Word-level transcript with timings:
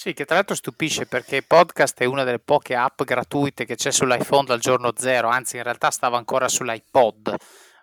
Sì, 0.00 0.14
che 0.14 0.24
tra 0.24 0.36
l'altro 0.36 0.54
stupisce 0.54 1.04
perché 1.04 1.42
podcast 1.42 2.00
è 2.00 2.06
una 2.06 2.24
delle 2.24 2.38
poche 2.38 2.74
app 2.74 3.02
gratuite 3.02 3.66
che 3.66 3.74
c'è 3.74 3.92
sull'iPhone 3.92 4.46
dal 4.46 4.58
giorno 4.58 4.94
zero, 4.96 5.28
anzi 5.28 5.58
in 5.58 5.62
realtà 5.62 5.90
stava 5.90 6.16
ancora 6.16 6.48
sull'iPod, 6.48 7.36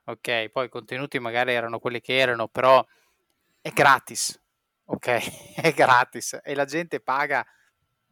ok? 0.05 0.49
Poi 0.49 0.65
i 0.65 0.69
contenuti 0.69 1.19
magari 1.19 1.53
erano 1.53 1.77
quelli 1.77 2.01
che 2.01 2.17
erano, 2.17 2.47
però 2.47 2.83
è 3.61 3.69
gratis, 3.69 4.35
ok? 4.85 5.61
È 5.61 5.71
gratis 5.73 6.39
e 6.43 6.55
la 6.55 6.65
gente 6.65 7.01
paga 7.01 7.45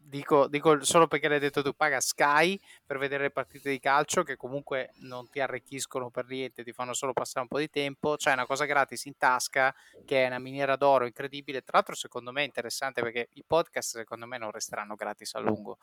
dico, 0.08 0.48
dico, 0.48 0.84
solo 0.84 1.08
perché 1.08 1.28
l'hai 1.28 1.40
detto 1.40 1.62
tu, 1.62 1.74
paga 1.74 2.00
Sky 2.00 2.60
per 2.86 2.98
vedere 2.98 3.24
le 3.24 3.32
partite 3.32 3.70
di 3.70 3.80
calcio 3.80 4.24
che 4.24 4.36
comunque 4.36 4.92
non 5.00 5.30
ti 5.30 5.40
arricchiscono 5.40 6.10
per 6.10 6.28
niente, 6.28 6.64
ti 6.64 6.72
fanno 6.72 6.94
solo 6.94 7.14
passare 7.14 7.42
un 7.42 7.48
po' 7.48 7.60
di 7.60 7.70
tempo, 7.70 8.16
c'è 8.16 8.32
una 8.32 8.46
cosa 8.46 8.66
gratis 8.66 9.06
in 9.06 9.18
tasca 9.18 9.74
che 10.06 10.24
è 10.24 10.28
una 10.28 10.40
miniera 10.40 10.76
d'oro 10.76 11.06
incredibile, 11.06 11.62
tra 11.62 11.78
l'altro 11.78 11.96
secondo 11.96 12.32
me 12.32 12.44
è 12.44 12.46
interessante 12.46 13.02
perché 13.02 13.30
i 13.34 13.44
podcast 13.46 13.98
secondo 13.98 14.28
me 14.28 14.38
non 14.38 14.52
resteranno 14.52 14.96
gratis 14.96 15.34
a 15.36 15.40
lungo, 15.40 15.78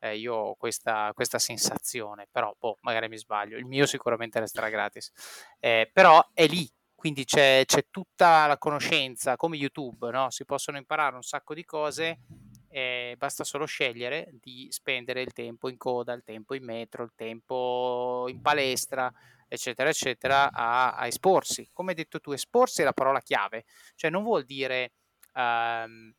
eh, 0.00 0.16
io 0.16 0.34
ho 0.34 0.54
questa, 0.54 1.10
questa, 1.14 1.38
sensazione, 1.38 2.28
però 2.30 2.54
boh, 2.58 2.78
magari 2.82 3.08
mi 3.08 3.16
sbaglio, 3.16 3.56
il 3.56 3.66
mio 3.66 3.86
sicuramente 3.86 4.38
resterà 4.38 4.68
gratis, 4.68 5.10
eh, 5.58 5.90
però 5.92 6.22
è 6.34 6.46
lì, 6.46 6.70
quindi 6.94 7.24
c'è, 7.24 7.62
c'è, 7.66 7.86
tutta 7.90 8.46
la 8.46 8.58
conoscenza, 8.58 9.36
come 9.36 9.56
YouTube, 9.56 10.10
no? 10.10 10.30
si 10.30 10.44
possono 10.44 10.76
imparare 10.76 11.16
un 11.16 11.22
sacco 11.22 11.54
di 11.54 11.64
cose 11.64 12.20
eh, 12.72 13.16
basta 13.18 13.44
solo 13.44 13.66
scegliere 13.66 14.30
di 14.40 14.66
spendere 14.70 15.20
il 15.20 15.32
tempo 15.32 15.68
in 15.68 15.76
coda, 15.76 16.14
il 16.14 16.22
tempo 16.24 16.54
in 16.54 16.64
metro, 16.64 17.04
il 17.04 17.12
tempo 17.14 18.24
in 18.28 18.40
palestra, 18.40 19.12
eccetera, 19.46 19.90
eccetera, 19.90 20.50
a, 20.50 20.94
a 20.94 21.06
esporsi. 21.06 21.68
Come 21.72 21.90
hai 21.90 21.96
detto 21.96 22.18
tu, 22.18 22.32
esporsi 22.32 22.80
è 22.80 22.84
la 22.84 22.94
parola 22.94 23.20
chiave, 23.20 23.66
cioè 23.94 24.10
non 24.10 24.22
vuol 24.22 24.44
dire 24.44 24.92
ehm, 25.34 26.14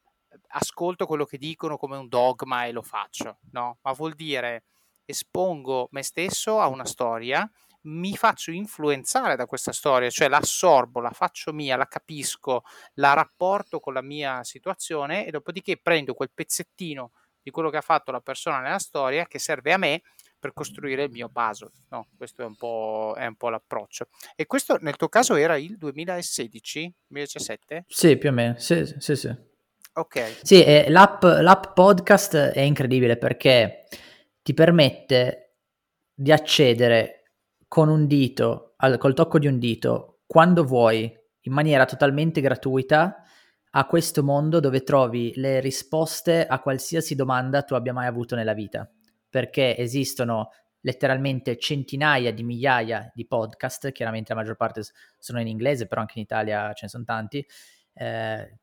ascolto 0.49 1.07
quello 1.07 1.25
che 1.25 1.39
dicono 1.39 1.75
come 1.77 1.97
un 1.97 2.07
dogma 2.07 2.65
e 2.65 2.71
lo 2.71 2.83
faccio, 2.83 3.39
no, 3.51 3.79
ma 3.81 3.91
vuol 3.93 4.13
dire 4.13 4.63
espongo 5.05 5.89
me 5.91 6.01
stesso 6.01 6.61
a 6.61 6.67
una 6.67 6.85
storia 6.85 7.49
mi 7.83 8.15
faccio 8.15 8.51
influenzare 8.51 9.35
da 9.35 9.45
questa 9.45 9.71
storia, 9.71 10.09
cioè 10.09 10.27
la 10.27 10.37
assorbo, 10.37 10.99
la 10.99 11.11
faccio 11.11 11.51
mia, 11.51 11.75
la 11.75 11.87
capisco, 11.87 12.63
la 12.95 13.13
rapporto 13.13 13.79
con 13.79 13.93
la 13.93 14.01
mia 14.01 14.43
situazione 14.43 15.25
e 15.25 15.31
dopodiché 15.31 15.77
prendo 15.77 16.13
quel 16.13 16.31
pezzettino 16.33 17.11
di 17.41 17.51
quello 17.51 17.69
che 17.69 17.77
ha 17.77 17.81
fatto 17.81 18.11
la 18.11 18.21
persona 18.21 18.59
nella 18.59 18.79
storia 18.79 19.25
che 19.25 19.37
serve 19.37 19.73
a 19.73 19.77
me 19.77 20.01
per 20.39 20.53
costruire 20.53 21.03
il 21.03 21.11
mio 21.11 21.29
puzzle. 21.29 21.69
No, 21.89 22.07
questo 22.17 22.41
è 22.41 22.45
un 22.45 22.55
po', 22.55 23.13
è 23.17 23.25
un 23.25 23.35
po 23.35 23.49
l'approccio. 23.49 24.07
E 24.35 24.45
questo 24.45 24.77
nel 24.81 24.97
tuo 24.97 25.07
caso 25.07 25.35
era 25.35 25.57
il 25.57 25.77
2016, 25.77 26.93
2017? 27.07 27.85
Sì, 27.87 28.17
più 28.17 28.29
o 28.29 28.33
meno, 28.33 28.57
sì, 28.57 28.85
sì, 28.97 29.15
sì. 29.15 29.33
Ok. 29.93 30.39
Sì, 30.41 30.63
eh, 30.63 30.89
l'app, 30.89 31.23
l'app 31.23 31.73
podcast 31.73 32.35
è 32.35 32.59
incredibile 32.59 33.17
perché 33.17 33.85
ti 34.41 34.53
permette 34.53 35.55
di 36.13 36.31
accedere 36.31 37.22
con 37.73 37.89
un 37.89 38.05
dito, 38.05 38.75
al, 38.77 38.99
col 38.99 39.15
tocco 39.15 39.39
di 39.39 39.47
un 39.47 39.57
dito, 39.57 40.19
quando 40.27 40.63
vuoi, 40.63 41.11
in 41.39 41.51
maniera 41.51 41.85
totalmente 41.85 42.39
gratuita, 42.39 43.23
a 43.71 43.85
questo 43.87 44.23
mondo 44.23 44.59
dove 44.59 44.83
trovi 44.83 45.33
le 45.37 45.59
risposte 45.59 46.45
a 46.45 46.59
qualsiasi 46.59 47.15
domanda 47.15 47.63
tu 47.63 47.73
abbia 47.73 47.91
mai 47.91 48.05
avuto 48.05 48.35
nella 48.35 48.53
vita. 48.53 48.87
Perché 49.27 49.75
esistono 49.75 50.51
letteralmente 50.81 51.57
centinaia 51.57 52.31
di 52.31 52.43
migliaia 52.43 53.11
di 53.11 53.25
podcast, 53.25 53.91
chiaramente 53.91 54.35
la 54.35 54.41
maggior 54.41 54.55
parte 54.55 54.83
sono 55.17 55.41
in 55.41 55.47
inglese, 55.47 55.87
però 55.87 56.01
anche 56.01 56.19
in 56.19 56.25
Italia 56.25 56.71
ce 56.73 56.81
ne 56.83 56.89
sono 56.89 57.03
tanti, 57.05 57.43
eh, 57.95 58.55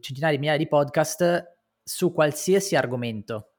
centinaia 0.00 0.32
di 0.32 0.38
migliaia 0.38 0.58
di 0.58 0.66
podcast 0.66 1.54
su 1.84 2.12
qualsiasi 2.12 2.74
argomento 2.74 3.57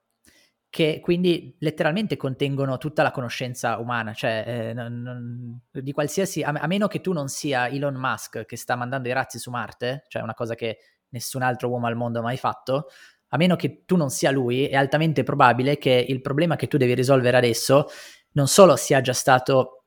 che 0.69 0.99
quindi 1.01 1.55
letteralmente 1.59 2.15
contengono 2.15 2.77
tutta 2.77 3.01
la 3.01 3.11
conoscenza 3.11 3.79
umana, 3.79 4.13
cioè 4.13 4.43
eh, 4.45 4.73
non, 4.73 5.01
non, 5.01 5.59
di 5.71 5.91
qualsiasi, 5.91 6.43
a, 6.43 6.49
a, 6.49 6.67
meno 6.67 6.87
che 6.87 7.01
tu 7.01 7.11
non 7.11 7.27
sia 7.27 7.67
Elon 7.67 7.95
Musk 7.95 8.45
che 8.45 8.55
sta 8.55 8.75
mandando 8.75 9.09
i 9.09 9.13
razzi 9.13 9.39
su 9.39 9.49
Marte, 9.49 10.05
cioè 10.07 10.21
una 10.21 10.35
cosa 10.35 10.53
che 10.53 10.77
nessun 11.09 11.41
altro 11.41 11.69
uomo 11.69 11.87
al 11.87 11.95
mondo 11.95 12.19
ha 12.19 12.21
mai 12.21 12.37
fatto, 12.37 12.87
a 13.29 13.37
meno 13.37 13.55
che 13.55 13.83
tu 13.85 13.95
non 13.95 14.09
sia 14.09 14.29
lui, 14.29 14.67
è 14.67 14.75
altamente 14.75 15.23
probabile 15.23 15.77
che 15.77 16.05
il 16.07 16.21
problema 16.21 16.55
che 16.55 16.67
tu 16.67 16.77
devi 16.77 16.93
risolvere 16.93 17.37
adesso 17.37 17.87
non 18.33 18.47
solo 18.47 18.75
sia 18.75 19.01
già 19.01 19.13
stato 19.13 19.85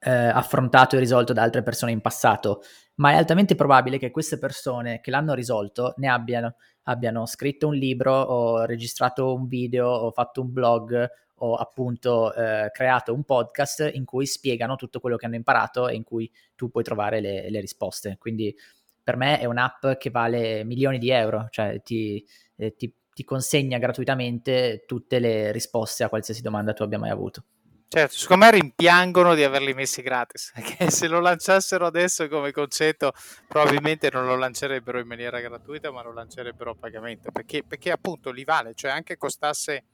eh, 0.00 0.10
affrontato 0.10 0.96
e 0.96 0.98
risolto 0.98 1.32
da 1.32 1.42
altre 1.42 1.62
persone 1.62 1.92
in 1.92 2.00
passato, 2.00 2.62
ma 2.96 3.12
è 3.12 3.14
altamente 3.14 3.54
probabile 3.54 3.98
che 3.98 4.10
queste 4.10 4.38
persone 4.38 5.00
che 5.00 5.10
l'hanno 5.10 5.34
risolto 5.34 5.94
ne 5.96 6.08
abbiano 6.08 6.56
abbiano 6.88 7.26
scritto 7.26 7.68
un 7.68 7.74
libro 7.74 8.12
o 8.12 8.64
registrato 8.64 9.34
un 9.34 9.46
video 9.46 9.88
o 9.88 10.10
fatto 10.12 10.40
un 10.40 10.52
blog 10.52 11.08
o 11.38 11.54
appunto 11.56 12.32
eh, 12.34 12.70
creato 12.72 13.12
un 13.12 13.24
podcast 13.24 13.90
in 13.92 14.04
cui 14.04 14.26
spiegano 14.26 14.76
tutto 14.76 15.00
quello 15.00 15.16
che 15.16 15.26
hanno 15.26 15.34
imparato 15.34 15.88
e 15.88 15.94
in 15.94 16.04
cui 16.04 16.30
tu 16.54 16.70
puoi 16.70 16.82
trovare 16.82 17.20
le, 17.20 17.50
le 17.50 17.60
risposte. 17.60 18.16
Quindi 18.18 18.54
per 19.02 19.16
me 19.16 19.38
è 19.38 19.44
un'app 19.44 19.86
che 19.98 20.10
vale 20.10 20.64
milioni 20.64 20.98
di 20.98 21.10
euro, 21.10 21.48
cioè 21.50 21.82
ti, 21.82 22.24
eh, 22.56 22.74
ti, 22.74 22.92
ti 23.12 23.24
consegna 23.24 23.78
gratuitamente 23.78 24.84
tutte 24.86 25.18
le 25.18 25.52
risposte 25.52 26.04
a 26.04 26.08
qualsiasi 26.08 26.40
domanda 26.40 26.72
tu 26.72 26.82
abbia 26.82 26.98
mai 26.98 27.10
avuto. 27.10 27.44
Certo, 27.88 28.16
secondo 28.16 28.46
me 28.46 28.50
rimpiangono 28.50 29.34
di 29.34 29.44
averli 29.44 29.72
messi 29.72 30.02
gratis, 30.02 30.50
perché 30.54 30.90
se 30.90 31.06
lo 31.06 31.20
lanciassero 31.20 31.86
adesso 31.86 32.26
come 32.28 32.50
concetto 32.50 33.12
probabilmente 33.46 34.10
non 34.12 34.26
lo 34.26 34.36
lancerebbero 34.36 34.98
in 34.98 35.06
maniera 35.06 35.40
gratuita, 35.40 35.92
ma 35.92 36.02
lo 36.02 36.12
lancerebbero 36.12 36.72
a 36.72 36.74
pagamento, 36.74 37.30
perché, 37.30 37.62
perché 37.62 37.92
appunto 37.92 38.32
li 38.32 38.44
vale, 38.44 38.74
cioè 38.74 38.90
anche 38.90 39.16
costasse 39.16 39.84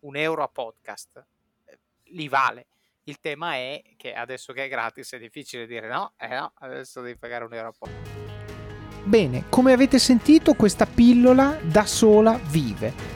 un 0.00 0.16
euro 0.16 0.42
a 0.42 0.48
podcast, 0.48 1.24
eh, 1.66 1.78
li 2.04 2.28
vale. 2.28 2.66
Il 3.04 3.18
tema 3.20 3.54
è 3.54 3.82
che 3.96 4.14
adesso 4.14 4.52
che 4.52 4.64
è 4.64 4.68
gratis 4.68 5.12
è 5.12 5.18
difficile 5.18 5.66
dire 5.66 5.88
no, 5.88 6.14
eh 6.16 6.28
no, 6.28 6.52
adesso 6.60 7.02
devi 7.02 7.18
pagare 7.18 7.44
un 7.44 7.52
euro 7.52 7.68
a 7.68 7.72
podcast. 7.76 8.20
Bene, 9.04 9.44
come 9.48 9.72
avete 9.72 9.98
sentito 9.98 10.54
questa 10.54 10.86
pillola 10.86 11.58
da 11.60 11.84
sola 11.84 12.38
vive, 12.44 13.11